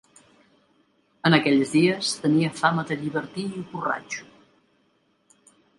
En 1.29 1.37
aquells 1.39 1.75
dies 1.77 2.15
tenia 2.23 2.51
fama 2.63 2.89
de 2.93 2.99
llibertí 3.03 3.47
i 3.61 3.65
borratxo. 3.75 5.57